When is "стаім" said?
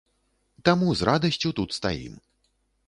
1.81-2.15